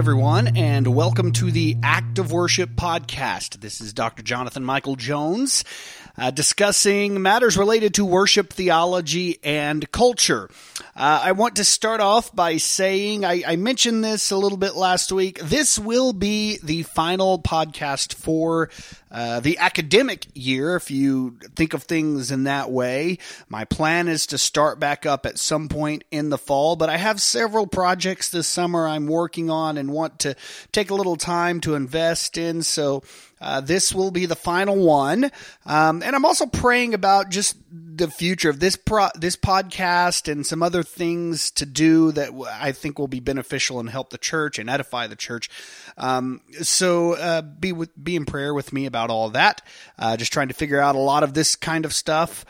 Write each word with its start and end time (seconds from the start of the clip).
Everyone, 0.00 0.56
and 0.56 0.86
welcome 0.94 1.30
to 1.30 1.50
the 1.50 1.76
Act 1.82 2.18
of 2.18 2.32
Worship 2.32 2.70
podcast. 2.70 3.60
This 3.60 3.82
is 3.82 3.92
Dr. 3.92 4.22
Jonathan 4.22 4.64
Michael 4.64 4.96
Jones 4.96 5.62
uh, 6.16 6.30
discussing 6.30 7.20
matters 7.20 7.56
related 7.56 7.94
to 7.94 8.04
worship, 8.04 8.50
theology, 8.52 9.38
and 9.42 9.90
culture. 9.92 10.48
Uh, 10.96 11.20
I 11.24 11.32
want 11.32 11.56
to 11.56 11.64
start 11.64 12.00
off 12.00 12.34
by 12.34 12.56
saying 12.56 13.24
I, 13.24 13.42
I 13.46 13.56
mentioned 13.56 14.02
this 14.02 14.30
a 14.30 14.36
little 14.36 14.58
bit 14.58 14.74
last 14.74 15.12
week. 15.12 15.38
This 15.38 15.78
will 15.78 16.12
be 16.12 16.58
the 16.62 16.82
final 16.82 17.38
podcast 17.38 18.14
for 18.14 18.70
uh, 19.10 19.40
the 19.40 19.58
academic 19.58 20.26
year, 20.34 20.76
if 20.76 20.90
you 20.90 21.36
think 21.56 21.74
of 21.74 21.82
things 21.82 22.30
in 22.30 22.44
that 22.44 22.70
way. 22.70 23.18
My 23.48 23.64
plan 23.64 24.08
is 24.08 24.26
to 24.28 24.38
start 24.38 24.78
back 24.78 25.04
up 25.04 25.26
at 25.26 25.38
some 25.38 25.68
point 25.68 26.04
in 26.10 26.30
the 26.30 26.38
fall, 26.38 26.76
but 26.76 26.88
I 26.88 26.96
have 26.96 27.20
several 27.20 27.66
projects 27.66 28.30
this 28.30 28.46
summer 28.46 28.86
I'm 28.86 29.06
working 29.06 29.50
on 29.50 29.78
and 29.78 29.92
want 29.92 30.20
to 30.20 30.36
take 30.72 30.90
a 30.90 30.94
little 30.94 31.16
time 31.16 31.60
to 31.62 31.74
invest 31.74 32.38
in. 32.38 32.62
So 32.62 33.02
uh, 33.40 33.60
this 33.60 33.92
will 33.92 34.10
be 34.10 34.26
the 34.26 34.36
final 34.36 34.76
one, 34.76 35.30
um, 35.66 36.02
and 36.02 36.14
I'm 36.14 36.24
also 36.24 36.46
praying 36.46 36.94
about 36.94 37.30
just 37.30 37.56
the 38.00 38.10
future 38.10 38.48
of 38.48 38.60
this 38.60 38.76
pro- 38.76 39.08
this 39.14 39.36
podcast 39.36 40.30
and 40.30 40.44
some 40.44 40.62
other 40.62 40.82
things 40.82 41.50
to 41.52 41.66
do 41.66 42.10
that 42.12 42.30
I 42.50 42.72
think 42.72 42.98
will 42.98 43.08
be 43.08 43.20
beneficial 43.20 43.78
and 43.78 43.88
help 43.88 44.10
the 44.10 44.18
church 44.18 44.58
and 44.58 44.68
edify 44.68 45.06
the 45.06 45.16
church. 45.16 45.50
Um, 45.96 46.40
so 46.62 47.12
uh, 47.14 47.42
be 47.42 47.72
with 47.72 47.90
be 48.02 48.16
in 48.16 48.24
prayer 48.24 48.54
with 48.54 48.72
me 48.72 48.86
about 48.86 49.10
all 49.10 49.28
that. 49.30 49.62
Uh, 49.98 50.16
just 50.16 50.32
trying 50.32 50.48
to 50.48 50.54
figure 50.54 50.80
out 50.80 50.94
a 50.94 50.98
lot 50.98 51.22
of 51.22 51.34
this 51.34 51.56
kind 51.56 51.84
of 51.84 51.92
stuff. 51.92 52.44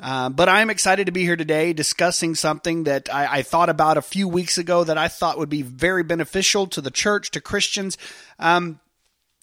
Uh, 0.00 0.30
but 0.30 0.48
I'm 0.48 0.70
excited 0.70 1.06
to 1.06 1.12
be 1.12 1.22
here 1.22 1.36
today 1.36 1.72
discussing 1.72 2.34
something 2.34 2.84
that 2.84 3.12
I, 3.12 3.38
I, 3.38 3.42
thought 3.42 3.68
about 3.68 3.98
a 3.98 4.02
few 4.02 4.26
weeks 4.26 4.56
ago 4.58 4.82
that 4.82 4.98
I 4.98 5.06
thought 5.06 5.38
would 5.38 5.50
be 5.50 5.62
very 5.62 6.02
beneficial 6.02 6.66
to 6.68 6.80
the 6.80 6.90
church, 6.90 7.30
to 7.32 7.40
Christians. 7.40 7.98
Um, 8.38 8.80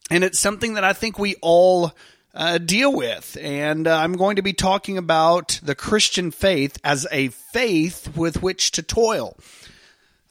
and 0.10 0.23
it's 0.23 0.40
something 0.40 0.73
that 0.73 0.84
I 0.84 0.92
think 0.94 1.20
we 1.20 1.36
all 1.42 1.94
uh, 2.34 2.58
deal 2.58 2.94
with. 2.94 3.38
And 3.42 3.88
uh, 3.88 3.98
I'm 3.98 4.14
going 4.14 4.36
to 4.38 4.42
be 4.42 4.54
talking 4.54 4.98
about 4.98 5.60
the 5.64 5.76
Christian 5.76 6.32
faith 6.32 6.78
as 6.84 7.08
a 7.12 7.30
faith 7.30 8.16
with 8.16 8.42
which 8.42 8.72
to 8.72 8.84
toil. 8.84 9.38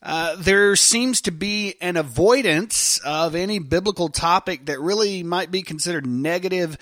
Uh, 0.00 0.36
there 0.38 0.76
seems 0.76 1.20
to 1.22 1.32
be 1.32 1.74
an 1.80 1.96
avoidance 1.96 2.98
of 3.04 3.34
any 3.34 3.58
biblical 3.58 4.08
topic 4.08 4.66
that 4.66 4.80
really 4.80 5.24
might 5.24 5.50
be 5.50 5.62
considered 5.62 6.06
negative, 6.06 6.78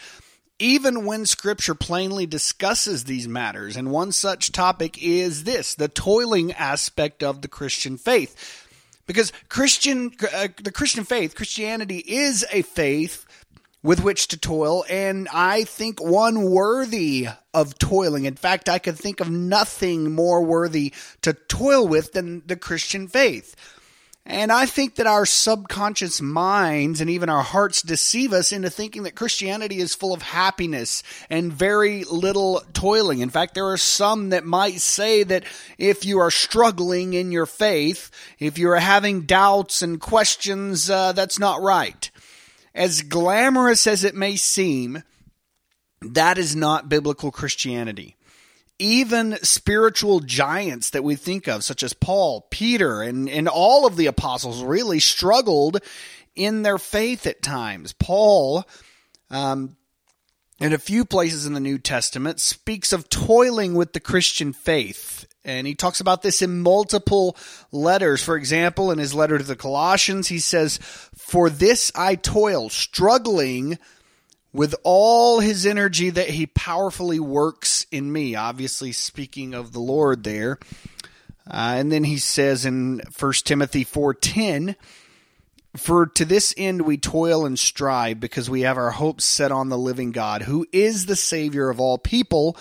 even 0.59 1.07
when 1.07 1.25
Scripture 1.25 1.75
plainly 1.75 2.27
discusses 2.27 3.05
these 3.05 3.27
matters. 3.27 3.77
And 3.77 3.91
one 3.91 4.13
such 4.13 4.53
topic 4.53 5.03
is 5.03 5.45
this 5.45 5.75
the 5.75 5.89
toiling 5.89 6.53
aspect 6.53 7.23
of 7.23 7.41
the 7.41 7.49
Christian 7.49 7.97
faith 7.97 8.65
because 9.07 9.33
Christian, 9.49 10.13
uh, 10.35 10.49
the 10.63 10.73
Christian 10.73 11.05
faith, 11.05 11.35
Christianity 11.35 11.99
is 11.99 12.45
a 12.53 12.63
faith 12.63 13.25
with 13.87 14.03
which 14.03 14.27
to 14.27 14.37
toil, 14.37 14.85
and 14.91 15.29
I 15.33 15.63
think 15.63 16.03
one 16.03 16.51
worthy 16.51 17.29
of 17.55 17.79
toiling. 17.79 18.25
In 18.25 18.35
fact, 18.35 18.69
I 18.69 18.81
could 18.81 18.99
think 18.99 19.21
of 19.21 19.31
nothing 19.31 20.11
more 20.11 20.43
worthy 20.43 20.93
to 21.23 21.35
toil 21.35 21.87
with 21.87 22.13
than 22.13 22.43
the 22.47 22.57
Christian 22.57 23.07
faith. 23.07 23.55
And 24.29 24.51
I 24.51 24.67
think 24.67 24.97
that 24.97 25.07
our 25.07 25.25
subconscious 25.25 26.21
minds 26.21 27.01
and 27.01 27.09
even 27.09 27.29
our 27.29 27.45
hearts 27.45 27.81
deceive 27.81 28.33
us 28.33 28.51
into 28.51 28.71
thinking 28.71 29.05
that 29.05 29.15
Christianity 29.15 29.79
is 29.79 29.95
full 29.95 30.13
of 30.13 30.21
happiness 30.21 31.05
and 31.31 31.53
very 31.53 32.03
little 32.03 32.65
toiling. 32.73 33.21
In 33.21 33.31
fact, 33.31 33.55
there 33.55 33.71
are 33.71 33.77
some 33.77 34.31
that 34.31 34.45
might 34.45 34.81
say 34.81 35.23
that 35.23 35.45
if 35.79 36.05
you 36.05 36.19
are 36.19 36.33
struggling 36.33 37.15
in 37.15 37.31
your 37.31 37.47
faith, 37.47 38.11
if 38.41 38.59
you're 38.59 38.75
having 38.75 39.23
doubts 39.23 39.81
and 39.81 40.01
questions, 40.01 40.91
uh, 40.91 41.13
that's 41.13 41.39
not 41.39 41.63
right. 41.63 42.11
As 42.77 43.03
glamorous 43.03 43.89
as 43.89 44.05
it 44.05 44.15
may 44.15 44.37
seem, 44.37 45.03
that 46.01 46.39
is 46.39 46.55
not 46.55 46.89
biblical 46.89 47.33
Christianity 47.33 48.17
even 48.79 49.39
spiritual 49.43 50.21
giants 50.21 50.91
that 50.91 51.05
we 51.05 51.15
think 51.15 51.47
of, 51.49 51.65
such 51.65 51.83
as 51.83 51.93
Paul, 51.93 52.47
Peter, 52.51 53.03
and, 53.03 53.29
and 53.29 53.49
all 53.49 53.87
of 53.87 53.97
the 53.97 54.07
apostles, 54.07 54.63
really 54.63 55.01
struggled 55.01 55.81
in 56.35 56.63
their 56.63 56.79
faith 56.79 57.27
at 57.27 57.43
times. 57.43 57.93
Paul, 57.95 58.65
um, 59.31 59.77
in 60.61 60.73
a 60.73 60.79
few 60.79 61.05
places 61.05 61.47
in 61.47 61.55
the 61.55 61.61
New 61.61 61.79
Testament, 61.79 62.41
speaks 62.41 62.93
of 62.93 63.09
toiling 63.09 63.75
with 63.75 63.93
the 63.93 64.01
Christian 64.01 64.53
faith. 64.53 65.27
And 65.47 65.65
he 65.67 65.77
talks 65.77 66.01
about 66.01 66.23
this 66.23 66.43
in 66.43 66.61
multiple 66.61 67.37
letters. 67.71 68.23
For 68.23 68.37
example, 68.37 68.91
in 68.91 68.99
his 68.99 69.15
letter 69.15 69.39
to 69.39 69.45
the 69.45 69.55
Colossians, 69.55 70.27
he 70.27 70.41
says, 70.41 70.79
For 71.15 71.49
this 71.49 71.93
I 71.95 72.17
toil, 72.17 72.69
struggling 72.69 73.79
with 74.53 74.75
all 74.83 75.39
his 75.39 75.65
energy 75.65 76.11
that 76.11 76.31
he 76.31 76.47
powerfully 76.47 77.21
works 77.21 77.87
in 77.93 78.13
me. 78.13 78.35
Obviously, 78.35 78.91
speaking 78.91 79.55
of 79.55 79.73
the 79.73 79.81
Lord 79.81 80.25
there. 80.25 80.59
Uh, 81.49 81.75
and 81.77 81.93
then 81.93 82.03
he 82.03 82.19
says 82.19 82.67
in 82.67 83.01
1 83.17 83.45
Timothy 83.45 83.85
4:10, 83.85 84.75
"For 85.77 86.07
to 86.07 86.25
this 86.25 86.53
end 86.57 86.83
we 86.83 86.97
toil 86.97 87.47
and 87.47 87.57
strive, 87.57 88.19
because 88.19 88.51
we 88.51 88.63
have 88.63 88.79
our 88.79 88.91
hopes 88.91 89.25
set 89.25 89.53
on 89.53 89.69
the 89.69 89.79
living 89.79 90.11
God, 90.11 90.43
who 90.43 90.67
is 90.73 91.07
the 91.07 91.15
Savior 91.15 91.69
of 91.69 91.79
all 91.79 91.99
people, 91.99 92.57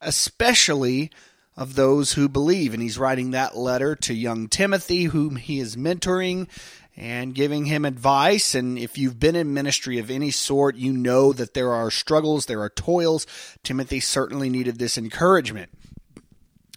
especially 0.00 1.10
of 1.56 1.74
those 1.74 2.12
who 2.12 2.28
believe." 2.28 2.72
And 2.72 2.82
he's 2.82 2.98
writing 2.98 3.30
that 3.30 3.56
letter 3.56 3.96
to 3.96 4.14
young 4.14 4.48
Timothy, 4.48 5.04
whom 5.04 5.36
he 5.36 5.58
is 5.58 5.76
mentoring 5.76 6.48
and 6.96 7.34
giving 7.34 7.66
him 7.66 7.84
advice. 7.84 8.54
And 8.54 8.78
if 8.78 8.98
you've 8.98 9.18
been 9.18 9.36
in 9.36 9.54
ministry 9.54 9.98
of 9.98 10.10
any 10.10 10.30
sort, 10.30 10.76
you 10.76 10.92
know 10.92 11.32
that 11.32 11.54
there 11.54 11.72
are 11.72 11.90
struggles, 11.90 12.46
there 12.46 12.60
are 12.60 12.70
toils. 12.70 13.26
Timothy 13.62 14.00
certainly 14.00 14.50
needed 14.50 14.78
this 14.78 14.98
encouragement. 14.98 15.70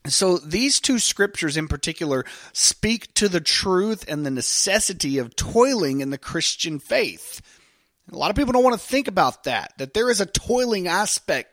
So 0.06 0.38
these 0.38 0.80
two 0.82 1.00
scriptures 1.00 1.56
in 1.56 1.68
particular 1.68 2.26
speak 2.52 3.14
to 3.16 3.30
the 3.30 3.40
truth 3.42 4.04
and 4.08 4.26
the 4.26 4.32
necessity 4.32 5.18
of 5.18 5.36
toiling 5.36 6.02
in 6.02 6.10
the 6.10 6.18
Christian 6.18 6.80
faith. 6.80 7.42
A 8.12 8.18
lot 8.18 8.30
of 8.30 8.36
people 8.36 8.52
don't 8.52 8.66
want 8.66 8.80
to 8.80 8.88
think 8.88 9.08
about 9.08 9.46
that, 9.46 9.74
that 9.78 9.94
there 9.94 10.10
is 10.10 10.20
a 10.20 10.26
toiling 10.26 10.90
aspect 10.90 11.53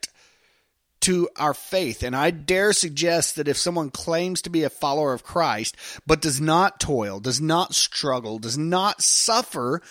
to 1.00 1.28
our 1.36 1.54
faith. 1.54 2.02
And 2.02 2.14
I 2.14 2.30
dare 2.30 2.72
suggest 2.72 3.36
that 3.36 3.48
if 3.48 3.56
someone 3.56 3.90
claims 3.90 4.42
to 4.42 4.50
be 4.50 4.64
a 4.64 4.70
follower 4.70 5.12
of 5.12 5.24
Christ, 5.24 5.76
but 6.06 6.20
does 6.20 6.40
not 6.40 6.80
toil, 6.80 7.20
does 7.20 7.40
not 7.40 7.74
struggle, 7.74 8.38
does 8.38 8.58
not 8.58 9.02
suffer, 9.02 9.82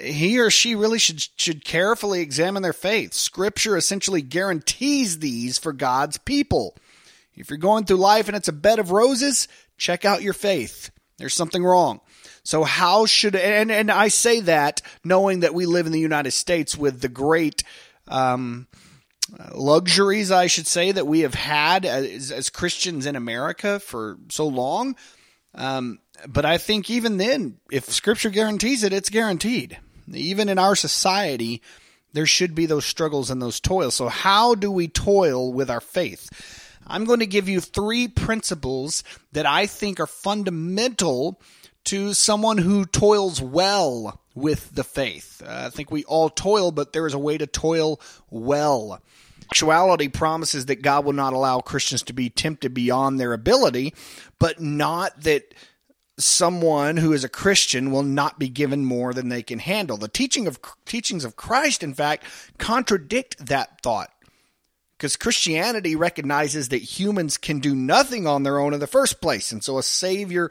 he 0.00 0.38
or 0.38 0.50
she 0.50 0.74
really 0.74 0.98
should, 0.98 1.20
should 1.36 1.64
carefully 1.64 2.20
examine 2.20 2.62
their 2.62 2.72
faith. 2.72 3.14
Scripture 3.14 3.76
essentially 3.76 4.22
guarantees 4.22 5.18
these 5.18 5.58
for 5.58 5.72
God's 5.72 6.18
people. 6.18 6.76
If 7.34 7.48
you're 7.48 7.58
going 7.58 7.84
through 7.84 7.96
life 7.96 8.28
and 8.28 8.36
it's 8.36 8.48
a 8.48 8.52
bed 8.52 8.78
of 8.78 8.90
roses, 8.90 9.48
check 9.78 10.04
out 10.04 10.22
your 10.22 10.34
faith. 10.34 10.90
There's 11.18 11.34
something 11.34 11.64
wrong. 11.64 12.00
So 12.42 12.64
how 12.64 13.06
should 13.06 13.36
and 13.36 13.70
and 13.70 13.90
I 13.90 14.08
say 14.08 14.40
that 14.40 14.80
knowing 15.04 15.40
that 15.40 15.54
we 15.54 15.66
live 15.66 15.86
in 15.86 15.92
the 15.92 16.00
United 16.00 16.30
States 16.30 16.76
with 16.76 17.00
the 17.00 17.08
great 17.08 17.62
um, 18.08 18.66
luxuries, 19.54 20.30
I 20.30 20.46
should 20.46 20.66
say, 20.66 20.92
that 20.92 21.06
we 21.06 21.20
have 21.20 21.34
had 21.34 21.84
as, 21.84 22.30
as 22.30 22.50
Christians 22.50 23.06
in 23.06 23.16
America 23.16 23.80
for 23.80 24.18
so 24.28 24.46
long. 24.46 24.96
Um, 25.54 25.98
but 26.28 26.44
I 26.44 26.58
think 26.58 26.90
even 26.90 27.16
then, 27.16 27.58
if 27.70 27.90
Scripture 27.90 28.30
guarantees 28.30 28.82
it, 28.82 28.92
it's 28.92 29.10
guaranteed. 29.10 29.78
Even 30.12 30.48
in 30.48 30.58
our 30.58 30.76
society, 30.76 31.62
there 32.12 32.26
should 32.26 32.54
be 32.54 32.66
those 32.66 32.84
struggles 32.84 33.30
and 33.30 33.40
those 33.40 33.60
toils. 33.60 33.94
So, 33.94 34.08
how 34.08 34.54
do 34.54 34.70
we 34.70 34.88
toil 34.88 35.52
with 35.52 35.70
our 35.70 35.80
faith? 35.80 36.28
I'm 36.86 37.04
going 37.04 37.20
to 37.20 37.26
give 37.26 37.48
you 37.48 37.60
three 37.60 38.08
principles 38.08 39.04
that 39.32 39.46
I 39.46 39.66
think 39.66 40.00
are 40.00 40.06
fundamental 40.06 41.40
to 41.84 42.14
someone 42.14 42.58
who 42.58 42.84
toils 42.84 43.40
well 43.40 44.20
with 44.34 44.74
the 44.74 44.84
faith. 44.84 45.42
Uh, 45.44 45.64
I 45.66 45.70
think 45.70 45.90
we 45.90 46.04
all 46.04 46.30
toil, 46.30 46.70
but 46.70 46.92
there 46.92 47.06
is 47.06 47.14
a 47.14 47.18
way 47.18 47.36
to 47.38 47.46
toil 47.46 48.00
well. 48.30 49.00
Actuality 49.50 50.06
promises 50.08 50.66
that 50.66 50.82
God 50.82 51.04
will 51.04 51.12
not 51.12 51.32
allow 51.32 51.60
Christians 51.60 52.02
to 52.04 52.12
be 52.12 52.30
tempted 52.30 52.72
beyond 52.72 53.18
their 53.18 53.32
ability, 53.32 53.92
but 54.38 54.60
not 54.60 55.22
that 55.22 55.52
someone 56.16 56.98
who 56.98 57.12
is 57.12 57.24
a 57.24 57.28
Christian 57.28 57.90
will 57.90 58.02
not 58.04 58.38
be 58.38 58.48
given 58.48 58.84
more 58.84 59.12
than 59.12 59.28
they 59.28 59.42
can 59.42 59.58
handle. 59.58 59.96
The 59.96 60.06
teaching 60.06 60.46
of 60.46 60.60
teachings 60.84 61.24
of 61.24 61.34
Christ, 61.34 61.82
in 61.82 61.94
fact, 61.94 62.24
contradict 62.58 63.46
that 63.46 63.80
thought. 63.82 64.10
because 65.00 65.16
Christianity 65.16 65.96
recognizes 65.96 66.68
that 66.68 66.82
humans 66.82 67.38
can 67.38 67.58
do 67.58 67.74
nothing 67.74 68.26
on 68.26 68.42
their 68.42 68.58
own 68.58 68.74
in 68.74 68.80
the 68.80 68.86
first 68.86 69.22
place. 69.22 69.50
And 69.50 69.64
so 69.64 69.78
a 69.78 69.82
savior 69.82 70.50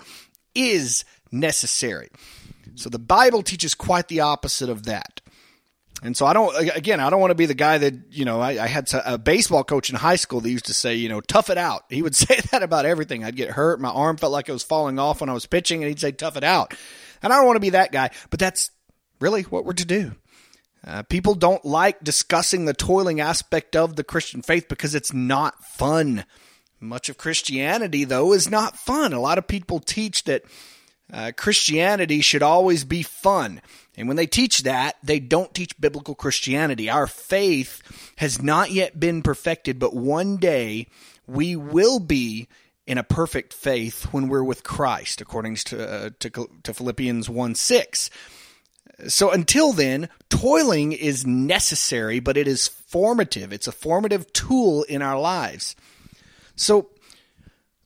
is 0.60 1.06
necessary. 1.32 2.10
So 2.76 2.90
the 2.90 3.00
Bible 3.00 3.44
teaches 3.44 3.76
quite 3.76 4.08
the 4.08 4.22
opposite 4.22 4.70
of 4.70 4.84
that. 4.84 5.22
And 6.02 6.16
so 6.16 6.26
I 6.26 6.34
don't, 6.34 6.56
again, 6.76 7.02
I 7.02 7.10
don't 7.10 7.20
want 7.20 7.32
to 7.32 7.36
be 7.36 7.46
the 7.46 7.54
guy 7.54 7.78
that, 7.78 7.94
you 8.12 8.24
know, 8.24 8.40
I, 8.40 8.52
I, 8.64 8.68
had 8.68 8.90
a 9.06 9.18
baseball 9.18 9.66
coach 9.66 9.90
in 9.90 9.98
high 9.98 10.16
school 10.16 10.40
that 10.40 10.50
used 10.50 10.68
to 10.68 10.74
say, 10.74 10.96
you 10.96 11.10
know, 11.10 11.20
tough 11.20 11.50
it 11.50 11.58
out. 11.58 11.84
He 11.90 12.02
would 12.02 12.16
say 12.16 12.40
that 12.52 12.64
about 12.64 12.86
everything. 12.86 13.26
I'd 13.26 13.36
get 13.36 13.50
hurt. 13.50 13.82
My 13.82 13.90
arm 13.90 14.16
felt 14.16 14.32
like 14.32 14.48
it 14.48 14.54
was 14.54 14.64
falling 14.64 14.98
off 14.98 15.20
when 15.20 15.30
I 15.30 15.34
was 15.34 15.46
pitching 15.46 15.84
and 15.84 15.90
he'd 15.90 16.00
say, 16.00 16.14
tough 16.14 16.38
it 16.38 16.44
out. 16.44 16.74
And 17.22 17.34
I 17.34 17.36
don't 17.36 17.46
want 17.46 17.58
to 17.58 17.62
be 17.62 17.72
that 17.72 17.92
guy, 17.92 18.12
but 18.30 18.40
that's 18.40 18.72
really 19.20 19.44
what 19.44 19.66
we're 19.66 19.74
to 19.74 19.86
do. 19.86 20.14
Uh, 20.88 21.04
people 21.04 21.36
don't 21.36 21.66
like 21.66 22.02
discussing 22.02 22.64
the 22.64 22.74
toiling 22.74 23.20
aspect 23.20 23.76
of 23.76 23.98
the 23.98 24.04
Christian 24.04 24.42
faith 24.42 24.70
because 24.70 24.96
it's 24.96 25.12
not 25.12 25.62
fun. 25.66 26.24
Much 26.80 27.10
of 27.10 27.18
Christianity, 27.18 28.04
though, 28.06 28.34
is 28.34 28.50
not 28.50 28.78
fun. 28.78 29.14
A 29.14 29.20
lot 29.20 29.38
of 29.38 29.48
people 29.48 29.80
teach 29.80 30.24
that 30.24 30.44
uh, 31.12 31.32
Christianity 31.36 32.22
should 32.22 32.44
always 32.44 32.84
be 32.84 33.04
fun. 33.04 33.62
And 33.98 34.08
when 34.08 34.18
they 34.18 34.28
teach 34.28 34.64
that, 34.64 34.96
they 35.04 35.20
don't 35.20 35.54
teach 35.54 35.80
biblical 35.80 36.16
Christianity. 36.16 36.90
Our 36.90 37.08
faith 37.08 37.82
has 38.18 38.42
not 38.42 38.72
yet 38.72 39.00
been 39.00 39.22
perfected, 39.22 39.80
but 39.80 39.96
one 39.96 40.38
day 40.38 40.88
we 41.28 41.56
will 41.56 42.00
be 42.00 42.48
in 42.88 42.98
a 42.98 43.04
perfect 43.04 43.54
faith 43.54 44.06
when 44.14 44.30
we're 44.30 44.44
with 44.44 44.64
Christ, 44.64 45.22
according 45.22 45.56
to, 45.56 45.88
uh, 45.88 46.10
to, 46.20 46.50
to 46.64 46.74
Philippians 46.74 47.30
1 47.30 47.56
6. 47.56 48.10
So 49.08 49.32
until 49.32 49.74
then, 49.74 50.10
toiling 50.30 50.92
is 50.92 51.26
necessary, 51.26 52.20
but 52.20 52.38
it 52.38 52.48
is 52.48 52.68
formative. 52.68 53.54
It's 53.54 53.68
a 53.68 53.72
formative 53.72 54.32
tool 54.34 54.84
in 54.84 55.02
our 55.02 55.20
lives. 55.20 55.76
So 56.60 56.90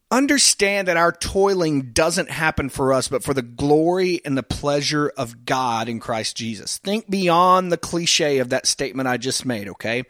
understand 0.09 0.87
that 0.87 0.97
our 0.97 1.11
toiling 1.11 1.91
doesn't 1.91 2.29
happen 2.29 2.69
for 2.69 2.93
us, 2.93 3.07
but 3.07 3.23
for 3.23 3.33
the 3.33 3.41
glory 3.41 4.21
and 4.25 4.37
the 4.37 4.43
pleasure 4.43 5.11
of 5.15 5.45
God 5.45 5.87
in 5.87 5.99
Christ 5.99 6.35
Jesus. 6.35 6.77
Think 6.77 7.09
beyond 7.09 7.71
the 7.71 7.77
cliche 7.77 8.39
of 8.39 8.49
that 8.49 8.67
statement 8.67 9.07
I 9.07 9.17
just 9.17 9.45
made, 9.45 9.69
okay? 9.69 10.03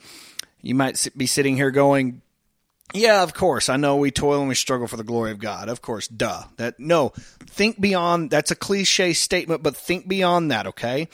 You 0.61 0.75
might 0.75 1.07
be 1.15 1.25
sitting 1.25 1.55
here 1.55 1.71
going, 1.71 2.21
yeah, 2.93 3.23
of 3.23 3.33
course. 3.33 3.69
I 3.69 3.77
know 3.77 3.97
we 3.97 4.11
toil 4.11 4.39
and 4.39 4.49
we 4.49 4.55
struggle 4.55 4.87
for 4.87 4.97
the 4.97 5.03
glory 5.03 5.31
of 5.31 5.39
God. 5.39 5.67
Of 5.67 5.81
course, 5.81 6.07
duh. 6.07 6.43
That 6.57 6.79
no, 6.79 7.09
think 7.39 7.81
beyond 7.81 8.29
that's 8.29 8.51
a 8.51 8.55
cliche 8.55 9.13
statement, 9.13 9.63
but 9.63 9.75
think 9.75 10.07
beyond 10.07 10.51
that, 10.51 10.67
okay? 10.67 11.09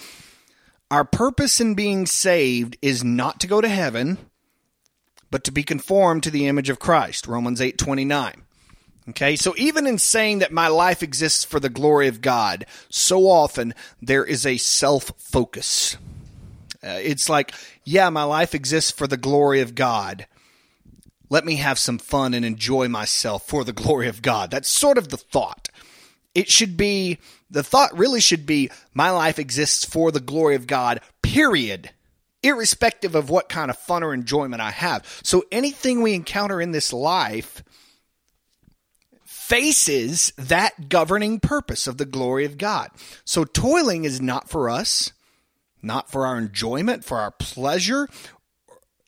Our 0.91 1.05
purpose 1.05 1.59
in 1.59 1.75
being 1.75 2.05
saved 2.05 2.77
is 2.81 3.03
not 3.03 3.39
to 3.39 3.47
go 3.47 3.61
to 3.61 3.69
heaven, 3.69 4.17
but 5.31 5.43
to 5.43 5.51
be 5.51 5.63
conformed 5.63 6.23
to 6.23 6.31
the 6.31 6.47
image 6.47 6.69
of 6.69 6.79
Christ. 6.79 7.27
Romans 7.27 7.61
8:29. 7.61 8.43
Okay, 9.09 9.35
so 9.35 9.55
even 9.57 9.87
in 9.87 9.97
saying 9.97 10.39
that 10.39 10.51
my 10.51 10.67
life 10.67 11.01
exists 11.01 11.43
for 11.43 11.59
the 11.59 11.69
glory 11.69 12.07
of 12.07 12.21
God, 12.21 12.65
so 12.89 13.27
often 13.27 13.73
there 14.01 14.23
is 14.23 14.45
a 14.45 14.57
self 14.57 15.11
focus. 15.17 15.97
Uh, 16.83 16.99
it's 17.01 17.27
like, 17.27 17.53
yeah, 17.83 18.09
my 18.09 18.23
life 18.23 18.53
exists 18.53 18.91
for 18.91 19.07
the 19.07 19.17
glory 19.17 19.61
of 19.61 19.75
God. 19.75 20.27
Let 21.29 21.43
me 21.43 21.57
have 21.57 21.77
some 21.79 21.97
fun 21.97 22.33
and 22.33 22.45
enjoy 22.45 22.87
myself 22.87 23.47
for 23.47 23.63
the 23.63 23.73
glory 23.73 24.07
of 24.07 24.21
God. 24.21 24.51
That's 24.51 24.69
sort 24.69 24.97
of 24.97 25.09
the 25.09 25.17
thought. 25.17 25.69
It 26.35 26.49
should 26.49 26.77
be, 26.77 27.17
the 27.49 27.63
thought 27.63 27.97
really 27.97 28.21
should 28.21 28.45
be, 28.45 28.69
my 28.93 29.09
life 29.09 29.39
exists 29.39 29.83
for 29.83 30.11
the 30.11 30.19
glory 30.19 30.55
of 30.55 30.67
God, 30.67 31.01
period 31.21 31.89
irrespective 32.43 33.15
of 33.15 33.29
what 33.29 33.49
kind 33.49 33.69
of 33.69 33.77
fun 33.77 34.03
or 34.03 34.13
enjoyment 34.13 34.61
I 34.61 34.71
have. 34.71 35.05
So 35.23 35.43
anything 35.51 36.01
we 36.01 36.13
encounter 36.13 36.61
in 36.61 36.71
this 36.71 36.93
life 36.93 37.63
faces 39.25 40.31
that 40.37 40.89
governing 40.89 41.39
purpose 41.39 41.87
of 41.87 41.97
the 41.97 42.05
glory 42.05 42.45
of 42.45 42.57
God. 42.57 42.91
So 43.25 43.43
toiling 43.43 44.03
is 44.05 44.21
not 44.21 44.47
for 44.47 44.69
us, 44.69 45.11
not 45.81 46.11
for 46.11 46.27
our 46.27 46.37
enjoyment, 46.37 47.03
for 47.03 47.17
our 47.17 47.31
pleasure, 47.31 48.07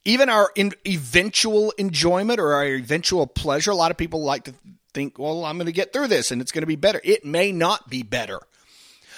even 0.04 0.30
our 0.30 0.52
in, 0.56 0.74
eventual 0.88 1.72
enjoyment 1.78 2.40
or 2.40 2.54
our 2.54 2.66
eventual 2.66 3.28
pleasure. 3.28 3.70
A 3.70 3.76
lot 3.76 3.92
of 3.92 3.98
people 3.98 4.24
like 4.24 4.46
to 4.46 4.56
think, 4.94 5.20
well, 5.20 5.46
I'm 5.46 5.58
going 5.58 5.68
to 5.68 5.72
get 5.72 5.94
through 5.94 6.08
this 6.08 6.32
and 6.32 6.42
it's 6.42 6.52
going 6.52 6.64
to 6.64 6.68
be 6.68 6.76
better. 6.76 7.00
It 7.04 7.24
may 7.24 7.52
not 7.52 7.88
be 7.90 8.02
better. 8.02 8.40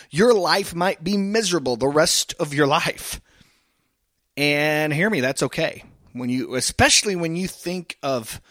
Your 0.09 0.33
life 0.33 0.75
might 0.75 1.03
be 1.03 1.17
miserable 1.17 1.77
the 1.77 1.87
rest 1.87 2.35
of 2.39 2.53
your 2.53 2.67
life. 2.67 3.21
And 4.35 4.91
hear 4.93 5.09
me, 5.09 5.21
that's 5.21 5.43
okay. 5.43 5.83
When 6.13 6.29
you, 6.29 6.55
especially 6.55 7.15
when 7.15 7.35
you 7.35 7.47
think 7.47 7.97
of 8.01 8.41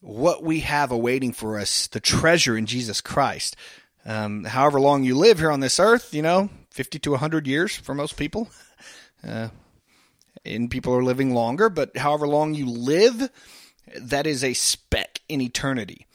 what 0.00 0.42
we 0.42 0.60
have 0.60 0.92
awaiting 0.92 1.32
for 1.32 1.58
us, 1.58 1.86
the 1.88 2.00
treasure 2.00 2.56
in 2.56 2.66
Jesus 2.66 3.00
Christ. 3.00 3.56
Um, 4.06 4.44
however 4.44 4.80
long 4.80 5.04
you 5.04 5.16
live 5.16 5.38
here 5.38 5.50
on 5.50 5.60
this 5.60 5.80
earth, 5.80 6.14
you 6.14 6.22
know, 6.22 6.48
50 6.70 6.98
to 7.00 7.10
100 7.12 7.46
years 7.46 7.76
for 7.76 7.94
most 7.94 8.16
people. 8.16 8.48
Uh, 9.26 9.48
and 10.44 10.70
people 10.70 10.94
are 10.94 11.02
living 11.02 11.34
longer, 11.34 11.68
but 11.68 11.96
however 11.96 12.28
long 12.28 12.54
you 12.54 12.66
live, 12.66 13.28
that 13.96 14.28
is 14.28 14.44
a 14.44 14.54
speck 14.54 15.20
in 15.28 15.40
eternity. 15.40 16.06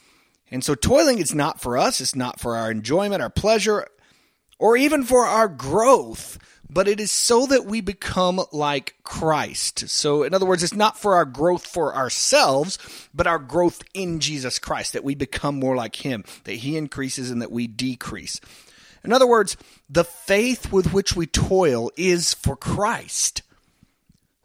And 0.50 0.63
so 0.63 0.74
toiling 0.74 1.19
is 1.19 1.36
not 1.36 1.60
for 1.60 1.77
us, 1.77 2.00
it's 2.00 2.15
not 2.15 2.39
for 2.39 2.56
our 2.56 2.71
enjoyment, 2.71 3.21
our 3.21 3.30
pleasure, 3.30 3.86
or 4.57 4.77
even 4.77 5.04
for 5.04 5.25
our 5.25 5.50
growth 5.50 6.38
but 6.74 6.88
it 6.88 7.00
is 7.00 7.12
so 7.12 7.46
that 7.46 7.66
we 7.66 7.81
become 7.81 8.42
like 8.52 8.96
Christ. 9.04 9.88
So, 9.90 10.24
in 10.24 10.34
other 10.34 10.46
words, 10.46 10.64
it's 10.64 10.74
not 10.74 10.98
for 10.98 11.16
our 11.16 11.25
growth 11.25 11.66
for 11.66 11.96
ourselves, 11.96 12.78
but 13.14 13.28
our 13.28 13.40
growth 13.40 13.84
in 13.94 14.20
Jesus 14.20 14.60
Christ, 14.60 14.94
that 14.94 15.04
we 15.04 15.16
become 15.16 15.60
more 15.60 15.75
like 15.75 15.98
Him, 15.98 16.24
that 16.46 16.56
He 16.56 16.78
increases 16.78 17.30
and 17.30 17.42
that 17.42 17.52
we 17.52 17.68
decrease. 17.68 18.40
In 19.04 19.12
other 19.12 19.28
words, 19.28 19.58
the 19.90 20.04
faith 20.04 20.72
with 20.72 20.94
which 20.94 21.16
we 21.16 21.28
toil 21.28 21.92
is 21.98 22.34
for 22.34 22.56
Christ. 22.56 23.44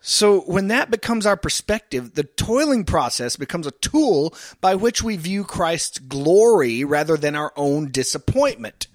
So, 0.01 0.41
when 0.43 0.69
that 0.69 0.91
becomes 0.91 1.27
our 1.27 1.37
perspective, 1.37 2.15
the 2.15 2.25
toiling 2.25 2.85
process 2.85 3.37
becomes 3.37 3.67
a 3.67 3.73
tool 3.73 4.35
by 4.61 4.75
which 4.75 5.03
we 5.03 5.17
view 5.17 5.45
Christ's 5.45 5.99
glory 5.99 6.85
rather 6.85 7.17
than 7.17 7.35
our 7.35 7.53
own 7.57 7.91
disappointment. 7.91 8.87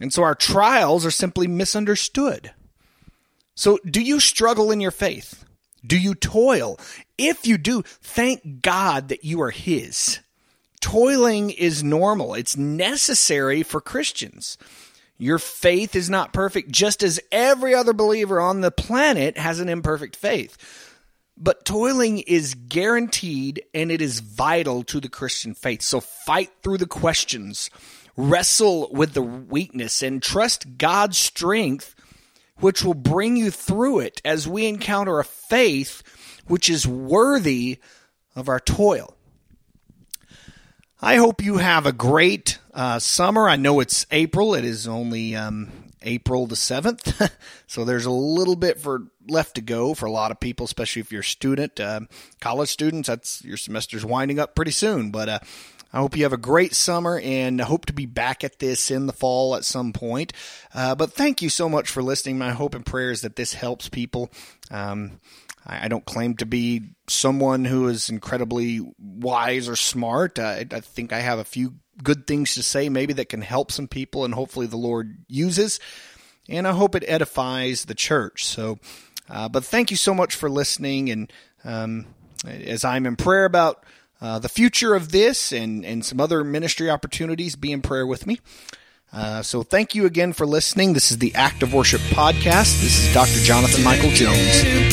And 0.00 0.12
so 0.12 0.22
our 0.22 0.34
trials 0.34 1.04
are 1.04 1.10
simply 1.10 1.46
misunderstood. 1.46 2.52
So, 3.54 3.78
do 3.84 4.00
you 4.00 4.20
struggle 4.20 4.70
in 4.70 4.80
your 4.80 4.92
faith? 4.92 5.44
Do 5.84 5.98
you 5.98 6.14
toil? 6.14 6.78
If 7.16 7.46
you 7.46 7.58
do, 7.58 7.82
thank 7.82 8.62
God 8.62 9.08
that 9.08 9.24
you 9.24 9.42
are 9.42 9.50
His. 9.50 10.20
Toiling 10.80 11.50
is 11.50 11.82
normal, 11.82 12.34
it's 12.34 12.56
necessary 12.56 13.62
for 13.62 13.80
Christians. 13.80 14.58
Your 15.20 15.38
faith 15.38 15.96
is 15.96 16.08
not 16.08 16.32
perfect, 16.32 16.70
just 16.70 17.02
as 17.02 17.18
every 17.32 17.74
other 17.74 17.92
believer 17.92 18.40
on 18.40 18.60
the 18.60 18.70
planet 18.70 19.36
has 19.36 19.58
an 19.58 19.68
imperfect 19.68 20.14
faith. 20.14 20.56
But 21.36 21.64
toiling 21.64 22.18
is 22.20 22.54
guaranteed 22.54 23.62
and 23.74 23.90
it 23.90 24.00
is 24.00 24.20
vital 24.20 24.84
to 24.84 25.00
the 25.00 25.08
Christian 25.08 25.54
faith. 25.54 25.82
So 25.82 26.00
fight 26.00 26.50
through 26.62 26.78
the 26.78 26.86
questions 26.86 27.70
Wrestle 28.20 28.90
with 28.90 29.14
the 29.14 29.22
weakness 29.22 30.02
and 30.02 30.20
trust 30.20 30.76
God's 30.76 31.16
strength, 31.16 31.94
which 32.56 32.82
will 32.82 32.94
bring 32.94 33.36
you 33.36 33.52
through 33.52 34.00
it 34.00 34.20
as 34.24 34.48
we 34.48 34.66
encounter 34.66 35.20
a 35.20 35.24
faith 35.24 36.02
which 36.48 36.68
is 36.68 36.84
worthy 36.84 37.78
of 38.34 38.48
our 38.48 38.58
toil. 38.58 39.14
I 41.00 41.14
hope 41.14 41.44
you 41.44 41.58
have 41.58 41.86
a 41.86 41.92
great 41.92 42.58
uh, 42.74 42.98
summer. 42.98 43.48
I 43.48 43.54
know 43.54 43.78
it's 43.78 44.04
April. 44.10 44.52
It 44.56 44.64
is 44.64 44.88
only 44.88 45.36
um, 45.36 45.70
April 46.02 46.48
the 46.48 46.56
7th. 46.56 47.30
so 47.68 47.84
there's 47.84 48.04
a 48.04 48.10
little 48.10 48.56
bit 48.56 48.80
for 48.80 49.06
left 49.28 49.54
to 49.54 49.60
go 49.60 49.94
for 49.94 50.06
a 50.06 50.10
lot 50.10 50.32
of 50.32 50.40
people, 50.40 50.64
especially 50.64 51.00
if 51.00 51.12
you're 51.12 51.20
a 51.20 51.24
student. 51.24 51.78
Uh, 51.78 52.00
college 52.40 52.70
students, 52.70 53.06
that's 53.06 53.44
your 53.44 53.56
semester's 53.56 54.04
winding 54.04 54.40
up 54.40 54.56
pretty 54.56 54.72
soon. 54.72 55.12
But 55.12 55.28
uh, 55.28 55.38
I 55.92 55.98
hope 55.98 56.16
you 56.16 56.24
have 56.24 56.32
a 56.32 56.38
great 56.38 56.74
summer 56.74 57.18
and 57.18 57.60
hope 57.60 57.86
to 57.86 57.92
be 57.92 58.06
back 58.06 58.44
at 58.44 58.58
this 58.58 58.90
in 58.90 59.06
the 59.06 59.12
fall 59.12 59.54
at 59.54 59.64
some 59.64 59.92
point. 59.92 60.32
Uh, 60.74 60.94
but 60.94 61.12
thank 61.12 61.40
you 61.40 61.48
so 61.48 61.68
much 61.68 61.88
for 61.88 62.02
listening. 62.02 62.36
My 62.36 62.52
hope 62.52 62.74
and 62.74 62.84
prayer 62.84 63.10
is 63.10 63.22
that 63.22 63.36
this 63.36 63.54
helps 63.54 63.88
people. 63.88 64.30
Um, 64.70 65.20
I, 65.66 65.86
I 65.86 65.88
don't 65.88 66.04
claim 66.04 66.36
to 66.36 66.46
be 66.46 66.90
someone 67.08 67.64
who 67.64 67.88
is 67.88 68.10
incredibly 68.10 68.80
wise 68.98 69.68
or 69.68 69.76
smart. 69.76 70.38
I, 70.38 70.66
I 70.70 70.80
think 70.80 71.12
I 71.12 71.20
have 71.20 71.38
a 71.38 71.44
few 71.44 71.74
good 72.02 72.26
things 72.26 72.54
to 72.54 72.62
say, 72.62 72.88
maybe 72.88 73.14
that 73.14 73.28
can 73.28 73.42
help 73.42 73.72
some 73.72 73.88
people, 73.88 74.24
and 74.24 74.34
hopefully 74.34 74.66
the 74.66 74.76
Lord 74.76 75.24
uses. 75.26 75.80
And 76.48 76.66
I 76.66 76.72
hope 76.72 76.94
it 76.94 77.04
edifies 77.06 77.86
the 77.86 77.94
church. 77.94 78.44
So, 78.44 78.78
uh, 79.28 79.48
but 79.48 79.64
thank 79.64 79.90
you 79.90 79.96
so 79.96 80.14
much 80.14 80.34
for 80.34 80.48
listening. 80.48 81.10
And 81.10 81.32
um, 81.64 82.06
as 82.46 82.84
I'm 82.84 83.06
in 83.06 83.16
prayer 83.16 83.44
about 83.44 83.84
uh, 84.20 84.38
the 84.38 84.48
future 84.48 84.94
of 84.94 85.12
this 85.12 85.52
and, 85.52 85.84
and 85.84 86.04
some 86.04 86.20
other 86.20 86.44
ministry 86.44 86.90
opportunities, 86.90 87.56
be 87.56 87.72
in 87.72 87.82
prayer 87.82 88.06
with 88.06 88.26
me. 88.26 88.40
Uh, 89.12 89.42
so 89.42 89.62
thank 89.62 89.94
you 89.94 90.04
again 90.04 90.32
for 90.32 90.46
listening. 90.46 90.92
This 90.92 91.10
is 91.10 91.18
the 91.18 91.34
Act 91.34 91.62
of 91.62 91.72
Worship 91.72 92.00
podcast. 92.02 92.80
This 92.82 93.06
is 93.06 93.14
Dr. 93.14 93.40
Jonathan 93.40 93.82
Michael 93.82 94.10
Jones. 94.10 94.87